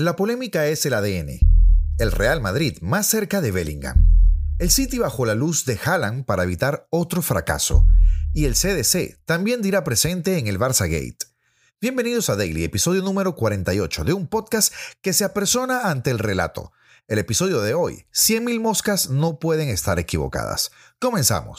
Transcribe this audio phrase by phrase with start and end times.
[0.00, 1.40] La polémica es el ADN.
[1.98, 4.08] El Real Madrid más cerca de Bellingham.
[4.58, 7.84] El City bajo la luz de Haaland para evitar otro fracaso.
[8.32, 11.26] Y el CDC también dirá presente en el Barça Gate.
[11.82, 16.72] Bienvenidos a Daily, episodio número 48 de un podcast que se apersona ante el relato.
[17.06, 20.70] El episodio de hoy, 100.000 moscas no pueden estar equivocadas.
[20.98, 21.58] Comenzamos.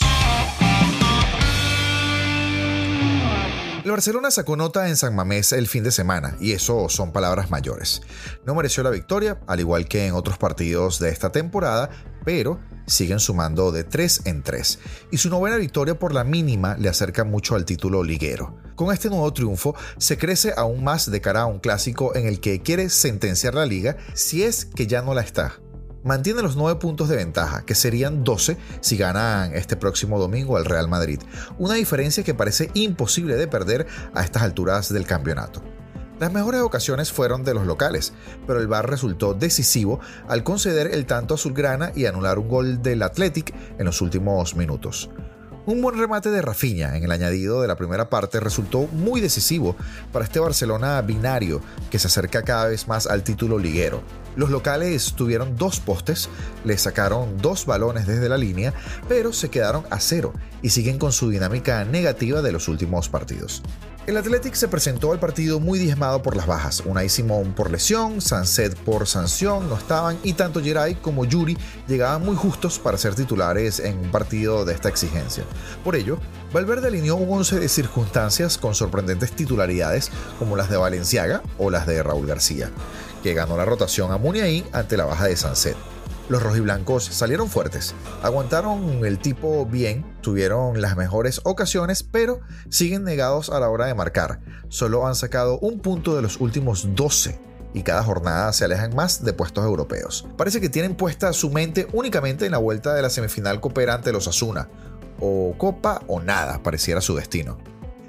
[3.84, 7.50] El Barcelona sacó nota en San Mamés el fin de semana, y eso son palabras
[7.50, 8.04] mayores.
[8.45, 11.90] No mereció la victoria, al igual que en otros partidos de esta temporada,
[12.23, 16.90] pero siguen sumando de 3 en 3, y su novena victoria por la mínima le
[16.90, 18.55] acerca mucho al título liguero.
[18.76, 22.40] Con este nuevo triunfo se crece aún más de cara a un clásico en el
[22.40, 25.59] que quiere sentenciar la liga si es que ya no la está
[26.04, 30.66] mantiene los 9 puntos de ventaja, que serían 12 si ganan este próximo domingo al
[30.66, 31.20] Real Madrid,
[31.58, 35.62] una diferencia que parece imposible de perder a estas alturas del campeonato.
[36.20, 38.14] Las mejores ocasiones fueron de los locales,
[38.46, 43.02] pero el VAR resultó decisivo al conceder el tanto azulgrana y anular un gol del
[43.02, 45.10] Athletic en los últimos minutos.
[45.65, 49.76] Un buen remate de Rafinha en el añadido de la primera parte resultó muy decisivo
[50.12, 54.04] para este Barcelona binario que se acerca cada vez más al título liguero.
[54.35, 56.29] Los locales tuvieron dos postes,
[56.63, 58.74] le sacaron dos balones desde la línea,
[59.07, 63.62] pero se quedaron a cero y siguen con su dinámica negativa de los últimos partidos.
[64.07, 66.81] El Athletic se presentó al partido muy diezmado por las bajas.
[66.85, 71.56] Unai Simón por lesión, Sanset por sanción no estaban y tanto Geray como Yuri
[71.88, 75.44] llegaban muy justos para ser titulares en un partido de esta exigencia.
[75.84, 76.18] Por ello,
[76.52, 81.85] Valverde alineó un once de circunstancias con sorprendentes titularidades como las de Valenciaga o las
[81.85, 82.72] de Raúl García,
[83.22, 85.75] que ganó la rotación a Muniain ante la baja de Sanset.
[86.30, 87.94] Los rojiblancos salieron fuertes,
[88.24, 93.96] aguantaron el tipo bien, tuvieron las mejores ocasiones, pero siguen negados a la hora de
[93.96, 94.40] marcar.
[94.69, 97.38] Solo han sacado un punto de los últimos 12
[97.74, 100.25] y cada jornada se alejan más de puestos europeos.
[100.38, 104.12] Parece que tienen puesta su mente únicamente en la vuelta de la semifinal cooperante ante
[104.14, 104.69] los Asuna.
[105.19, 107.58] O copa o nada, pareciera su destino.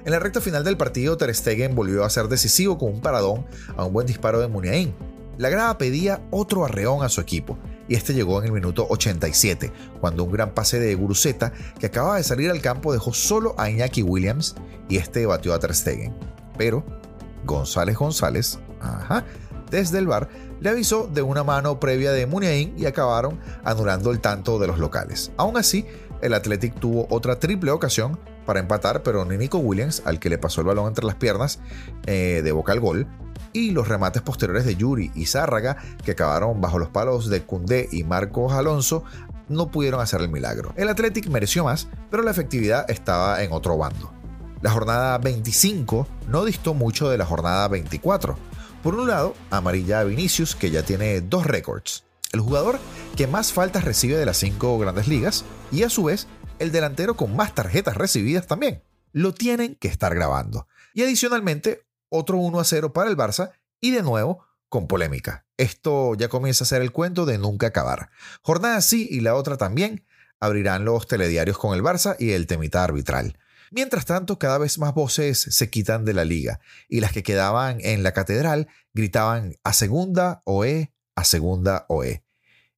[0.05, 3.47] En la recta final del partido, Ter Stegen volvió a ser decisivo con un paradón
[3.77, 4.93] a un buen disparo de Muniain.
[5.39, 9.73] La grada pedía otro arreón a su equipo y este llegó en el minuto 87,
[10.01, 13.71] cuando un gran pase de Guruceta que acababa de salir al campo dejó solo a
[13.71, 14.57] Iñaki Williams
[14.89, 16.15] y este batió a Ter Stegen.
[16.59, 16.85] Pero
[17.45, 19.25] González González, ajá,
[19.71, 20.29] desde el bar,
[20.61, 24.79] le avisó de una mano previa de Muniain y acabaron anulando el tanto de los
[24.79, 25.31] locales.
[25.37, 25.87] Aún así,
[26.21, 30.39] el Athletic tuvo otra triple ocasión para empatar, pero ni Nico Williams, al que le
[30.39, 31.61] pasó el balón entre las piernas
[32.07, 33.07] eh, de boca al gol,
[33.53, 37.89] y los remates posteriores de Yuri y Zárraga, que acabaron bajo los palos de Cundé
[37.93, 39.05] y Marcos Alonso,
[39.49, 40.73] no pudieron hacer el milagro.
[40.77, 44.13] El Athletic mereció más, pero la efectividad estaba en otro bando.
[44.63, 48.37] La jornada 25 no distó mucho de la jornada 24.
[48.83, 52.05] Por un lado, amarilla a Vinicius, que ya tiene dos récords.
[52.33, 52.79] El jugador
[53.17, 56.27] que más faltas recibe de las cinco grandes ligas y a su vez
[56.63, 58.83] el delantero con más tarjetas recibidas también.
[59.13, 60.69] Lo tienen que estar grabando.
[60.95, 65.45] Y adicionalmente, otro 1 a 0 para el Barça y de nuevo con polémica.
[65.59, 68.11] Esto ya comienza a ser el cuento de nunca acabar.
[68.43, 70.07] Jornada sí y la otra también
[70.41, 73.39] abrirán los telediarios con el Barça y el temita arbitral.
[73.71, 77.79] Mientras tanto, cada vez más voces se quitan de la liga y las que quedaban
[77.81, 82.25] en la catedral gritaban a segunda OE, a segunda OE.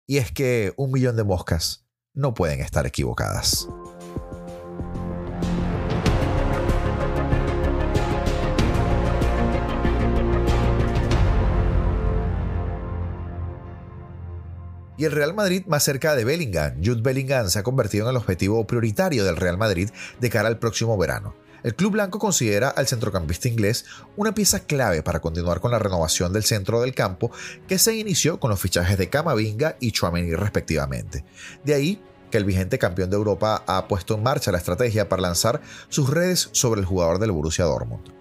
[0.06, 1.83] Y es que un millón de moscas
[2.14, 3.68] no pueden estar equivocadas.
[14.96, 16.74] y el Real Madrid más cerca de Bellingham.
[16.82, 20.58] Jude Bellingham se ha convertido en el objetivo prioritario del Real Madrid de cara al
[20.58, 21.34] próximo verano.
[21.64, 23.86] El club blanco considera al centrocampista inglés
[24.16, 27.30] una pieza clave para continuar con la renovación del centro del campo
[27.66, 31.24] que se inició con los fichajes de Camavinga y Chouameni respectivamente.
[31.64, 35.22] De ahí que el vigente campeón de Europa ha puesto en marcha la estrategia para
[35.22, 38.12] lanzar sus redes sobre el jugador del Borussia Dortmund.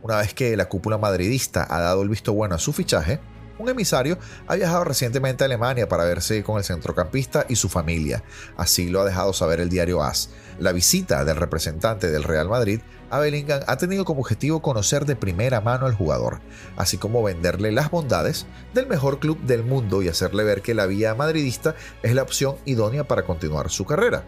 [0.00, 3.18] Una vez que la cúpula madridista ha dado el visto bueno a su fichaje,
[3.58, 8.22] un emisario ha viajado recientemente a Alemania para verse con el centrocampista y su familia.
[8.56, 10.30] Así lo ha dejado saber el diario AS.
[10.58, 12.80] La visita del representante del Real Madrid
[13.10, 16.40] a Bellingham ha tenido como objetivo conocer de primera mano al jugador,
[16.76, 20.86] así como venderle las bondades del mejor club del mundo y hacerle ver que la
[20.86, 24.24] vía madridista es la opción idónea para continuar su carrera.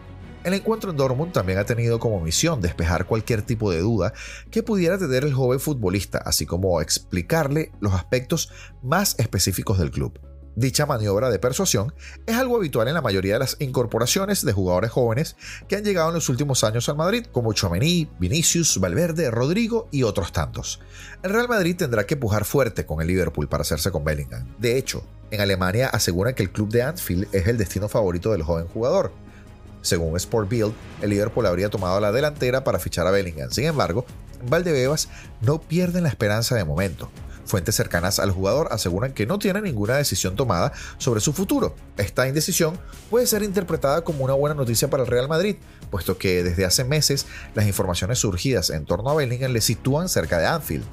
[0.47, 4.13] El encuentro en Dortmund también ha tenido como misión despejar cualquier tipo de duda
[4.49, 8.49] que pudiera tener el joven futbolista, así como explicarle los aspectos
[8.81, 10.17] más específicos del club.
[10.55, 11.93] Dicha maniobra de persuasión
[12.25, 15.35] es algo habitual en la mayoría de las incorporaciones de jugadores jóvenes
[15.67, 20.03] que han llegado en los últimos años al Madrid, como Chomení, Vinicius, Valverde, Rodrigo y
[20.03, 20.79] otros tantos.
[21.23, 24.47] El Real Madrid tendrá que pujar fuerte con el Liverpool para hacerse con Bellingham.
[24.57, 28.43] De hecho, en Alemania aseguran que el club de Anfield es el destino favorito del
[28.43, 29.26] joven jugador.
[29.81, 33.51] Según Sport Bild, el Liverpool habría tomado la delantera para fichar a Bellingham.
[33.51, 34.05] Sin embargo,
[34.49, 35.09] Valdebebas
[35.41, 37.09] no pierden la esperanza de momento.
[37.45, 41.75] Fuentes cercanas al jugador aseguran que no tiene ninguna decisión tomada sobre su futuro.
[41.95, 42.77] Esta indecisión
[43.09, 45.55] puede ser interpretada como una buena noticia para el Real Madrid,
[45.89, 47.25] puesto que desde hace meses
[47.55, 50.83] las informaciones surgidas en torno a Bellingham le sitúan cerca de Anfield.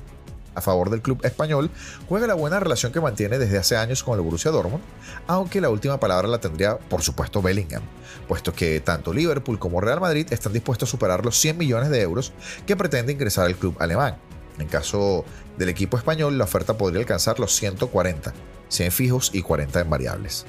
[0.55, 1.71] A favor del club español,
[2.09, 4.83] juega la buena relación que mantiene desde hace años con el Borussia Dortmund,
[5.27, 7.83] aunque la última palabra la tendría, por supuesto, Bellingham,
[8.29, 12.01] puesto que tanto Liverpool como Real Madrid están dispuestos a superar los 100 millones de
[12.01, 12.33] euros
[12.67, 14.17] que pretende ingresar el club alemán.
[14.59, 15.25] En caso
[15.59, 18.33] del equipo español, la oferta podría alcanzar los 140,
[18.69, 20.47] 100 fijos y 40 en variables.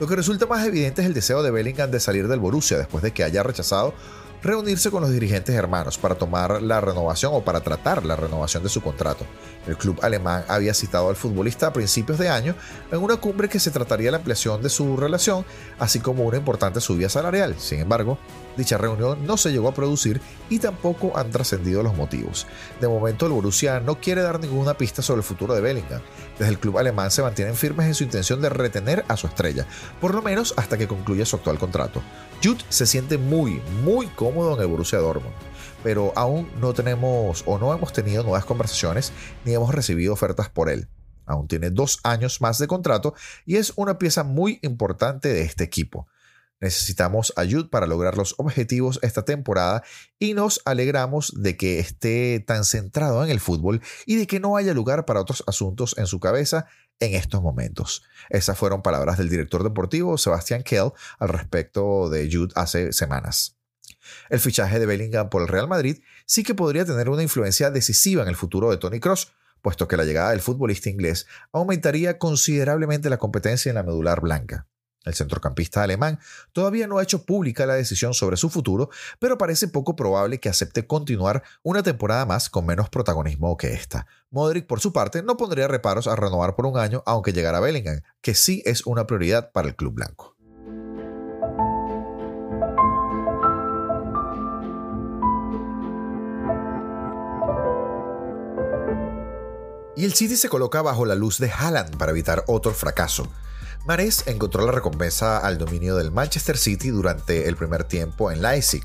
[0.00, 3.04] Lo que resulta más evidente es el deseo de Bellingham de salir del Borussia después
[3.04, 3.94] de que haya rechazado
[4.42, 8.68] reunirse con los dirigentes hermanos para tomar la renovación o para tratar la renovación de
[8.68, 9.24] su contrato.
[9.66, 12.54] El club alemán había citado al futbolista a principios de año
[12.90, 15.44] en una cumbre que se trataría la ampliación de su relación,
[15.78, 17.54] así como una importante subida salarial.
[17.58, 18.18] Sin embargo,
[18.56, 22.46] dicha reunión no se llegó a producir y tampoco han trascendido los motivos.
[22.80, 26.02] De momento, el Borussia no quiere dar ninguna pista sobre el futuro de Bellingham.
[26.38, 29.66] Desde el club alemán se mantienen firmes en su intención de retener a su estrella,
[30.00, 32.02] por lo menos hasta que concluya su actual contrato.
[32.42, 35.34] Jude se siente muy, muy cómodo en el Borussia Dortmund
[35.82, 39.12] pero aún no tenemos o no hemos tenido nuevas conversaciones
[39.44, 40.88] ni hemos recibido ofertas por él.
[41.26, 45.64] Aún tiene dos años más de contrato y es una pieza muy importante de este
[45.64, 46.06] equipo.
[46.60, 49.82] Necesitamos ayuda para lograr los objetivos esta temporada
[50.20, 54.56] y nos alegramos de que esté tan centrado en el fútbol y de que no
[54.56, 56.66] haya lugar para otros asuntos en su cabeza
[57.00, 58.02] en estos momentos.
[58.30, 63.56] Esas fueron palabras del director deportivo Sebastián Kell al respecto de Jude hace semanas.
[64.30, 68.22] El fichaje de Bellingham por el Real Madrid sí que podría tener una influencia decisiva
[68.22, 73.10] en el futuro de Tony Cross, puesto que la llegada del futbolista inglés aumentaría considerablemente
[73.10, 74.66] la competencia en la medular blanca.
[75.04, 76.20] El centrocampista alemán
[76.52, 80.48] todavía no ha hecho pública la decisión sobre su futuro, pero parece poco probable que
[80.48, 84.06] acepte continuar una temporada más con menos protagonismo que esta.
[84.30, 88.00] Modric, por su parte, no pondría reparos a renovar por un año aunque llegara Bellingham,
[88.20, 90.36] que sí es una prioridad para el club blanco.
[99.94, 103.28] y el City se coloca bajo la luz de Haaland para evitar otro fracaso.
[103.84, 108.84] Mares encontró la recompensa al dominio del Manchester City durante el primer tiempo en Leipzig.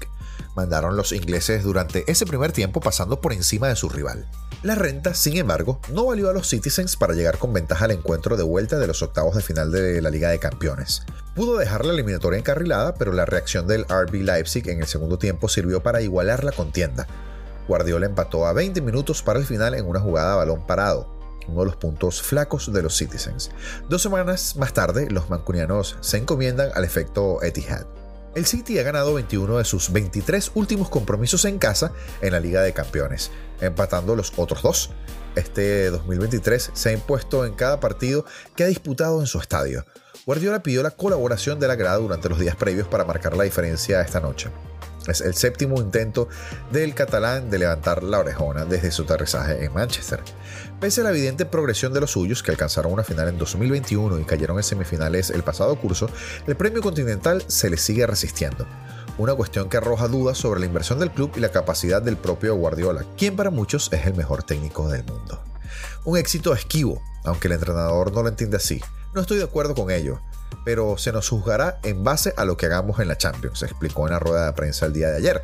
[0.55, 4.27] Mandaron los ingleses durante ese primer tiempo pasando por encima de su rival.
[4.63, 8.37] La renta, sin embargo, no valió a los Citizens para llegar con ventaja al encuentro
[8.37, 11.03] de vuelta de los octavos de final de la Liga de Campeones.
[11.35, 15.47] Pudo dejar la eliminatoria encarrilada, pero la reacción del RB Leipzig en el segundo tiempo
[15.47, 17.05] sirvió para igualar la contienda.
[17.67, 21.16] Guardiola empató a 20 minutos para el final en una jugada a balón parado,
[21.47, 23.51] uno de los puntos flacos de los Citizens.
[23.89, 27.85] Dos semanas más tarde, los mancunianos se encomiendan al efecto Etihad.
[28.35, 31.91] El City ha ganado 21 de sus 23 últimos compromisos en casa
[32.21, 34.91] en la Liga de Campeones, empatando los otros dos.
[35.35, 39.85] Este 2023 se ha impuesto en cada partido que ha disputado en su estadio.
[40.27, 44.01] Guardiola pidió la colaboración de la grada durante los días previos para marcar la diferencia
[44.01, 44.51] esta noche.
[45.07, 46.27] Es el séptimo intento
[46.71, 50.21] del catalán de levantar la orejona desde su aterrizaje en Manchester.
[50.79, 54.23] Pese a la evidente progresión de los suyos, que alcanzaron una final en 2021 y
[54.25, 56.09] cayeron en semifinales el pasado curso,
[56.45, 58.67] el premio continental se le sigue resistiendo.
[59.17, 62.55] Una cuestión que arroja dudas sobre la inversión del club y la capacidad del propio
[62.55, 65.41] Guardiola, quien para muchos es el mejor técnico del mundo.
[66.05, 68.81] Un éxito esquivo, aunque el entrenador no lo entiende así.
[69.13, 70.19] No estoy de acuerdo con ello
[70.67, 74.11] pero se nos juzgará en base a lo que hagamos en la Champions, explicó en
[74.11, 75.41] la rueda de prensa el día de ayer.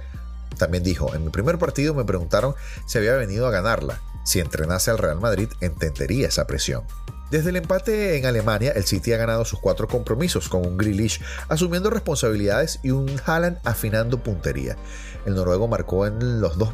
[0.58, 2.56] También dijo, en mi primer partido me preguntaron
[2.86, 4.02] si había venido a ganarla.
[4.26, 6.84] Si entrenase al Real Madrid, entendería esa presión.
[7.32, 11.22] Desde el empate en Alemania, el City ha ganado sus cuatro compromisos con un Grealish
[11.50, 14.78] asumiendo responsabilidades y un Haaland afinando puntería.
[15.26, 16.74] El noruego marcó en los dos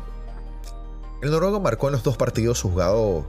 [1.21, 3.25] el noruego marcó en los dos partidos juzgados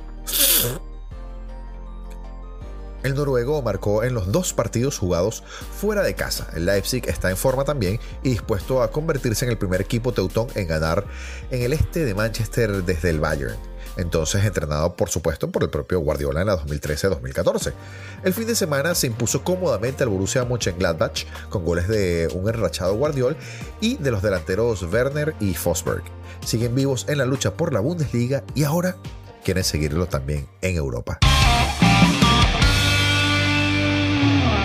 [3.02, 5.42] el noruego marcó en los dos partidos jugados
[5.78, 6.48] fuera de casa.
[6.54, 10.48] El Leipzig está en forma también y dispuesto a convertirse en el primer equipo teutón
[10.54, 11.04] en ganar
[11.50, 13.56] en el este de Manchester desde el Bayern.
[13.96, 17.72] Entonces entrenado por supuesto por el propio Guardiola en la 2013-2014.
[18.22, 22.94] El fin de semana se impuso cómodamente al Borussia Mönchengladbach con goles de un enrachado
[22.94, 23.36] Guardiola
[23.80, 26.04] y de los delanteros Werner y Fosberg.
[26.44, 28.96] Siguen vivos en la lucha por la Bundesliga y ahora
[29.44, 31.18] quieren seguirlo también en Europa.
[34.22, 34.59] Oh.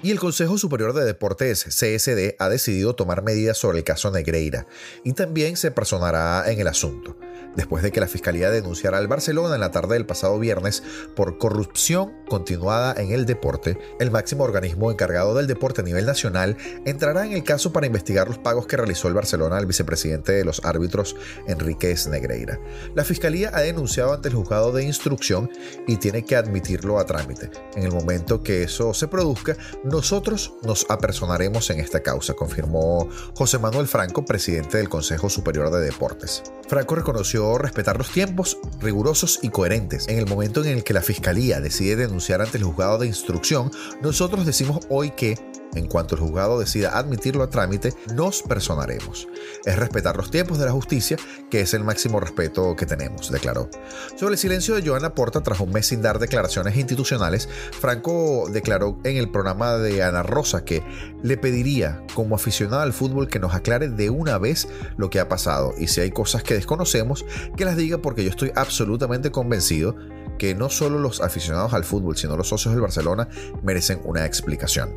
[0.00, 4.66] Y el Consejo Superior de Deportes CSD ha decidido tomar medidas sobre el caso Negreira
[5.02, 7.16] y también se personará en el asunto
[7.58, 10.82] después de que la Fiscalía denunciara al Barcelona en la tarde del pasado viernes
[11.16, 16.56] por corrupción continuada en el deporte, el máximo organismo encargado del deporte a nivel nacional
[16.84, 20.44] entrará en el caso para investigar los pagos que realizó el Barcelona al vicepresidente de
[20.44, 21.16] los árbitros,
[21.48, 22.60] Enríquez Negreira.
[22.94, 25.50] La Fiscalía ha denunciado ante el juzgado de instrucción
[25.88, 27.50] y tiene que admitirlo a trámite.
[27.74, 29.56] En el momento que eso se produzca,
[29.88, 35.80] nosotros nos apersonaremos en esta causa, confirmó José Manuel Franco, presidente del Consejo Superior de
[35.80, 36.42] Deportes.
[36.68, 40.06] Franco reconoció respetar los tiempos rigurosos y coherentes.
[40.08, 43.70] En el momento en el que la Fiscalía decide denunciar ante el juzgado de instrucción,
[44.02, 45.38] nosotros decimos hoy que
[45.74, 49.28] en cuanto el juzgado decida admitirlo a trámite, nos personaremos.
[49.64, 51.16] Es respetar los tiempos de la justicia,
[51.50, 53.68] que es el máximo respeto que tenemos, declaró.
[54.16, 57.48] Sobre el silencio de Joana Porta tras un mes sin dar declaraciones institucionales,
[57.80, 60.82] Franco declaró en el programa de Ana Rosa que
[61.22, 65.28] le pediría, como aficionado al fútbol, que nos aclare de una vez lo que ha
[65.28, 67.24] pasado y si hay cosas que desconocemos,
[67.56, 69.96] que las diga porque yo estoy absolutamente convencido
[70.38, 73.28] que no solo los aficionados al fútbol, sino los socios del Barcelona
[73.62, 74.90] merecen una explicación.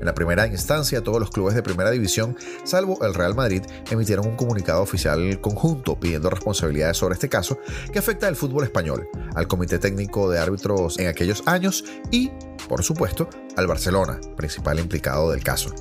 [0.00, 4.26] En la primera instancia, todos los clubes de primera división, salvo el Real Madrid, emitieron
[4.26, 7.58] un comunicado oficial conjunto pidiendo responsabilidades sobre este caso
[7.92, 12.30] que afecta al fútbol español, al Comité Técnico de Árbitros en aquellos años y,
[12.68, 15.74] por supuesto, al Barcelona, principal implicado del caso.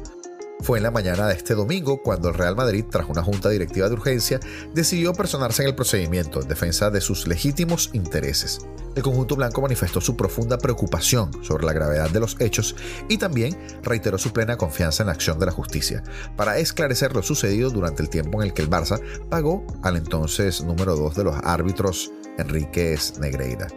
[0.61, 3.87] Fue en la mañana de este domingo cuando el Real Madrid, tras una junta directiva
[3.87, 4.39] de urgencia,
[4.73, 8.59] decidió personarse en el procedimiento en defensa de sus legítimos intereses.
[8.95, 12.75] El conjunto blanco manifestó su profunda preocupación sobre la gravedad de los hechos
[13.07, 16.03] y también reiteró su plena confianza en la acción de la justicia
[16.35, 18.99] para esclarecer lo sucedido durante el tiempo en el que el Barça
[19.29, 23.67] pagó al entonces número 2 de los árbitros Enríquez Negreira.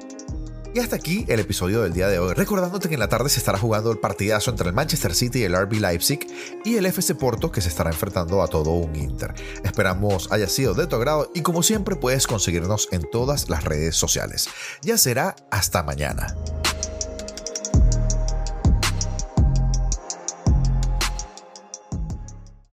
[0.74, 3.38] Y hasta aquí el episodio del día de hoy, recordándote que en la tarde se
[3.38, 6.26] estará jugando el partidazo entre el Manchester City y el RB Leipzig
[6.64, 9.34] y el FC Porto que se estará enfrentando a todo un Inter.
[9.64, 13.96] Esperamos haya sido de tu agrado y como siempre puedes conseguirnos en todas las redes
[13.96, 14.48] sociales.
[14.80, 16.34] Ya será hasta mañana.